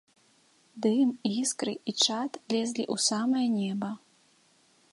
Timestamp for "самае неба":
3.09-3.91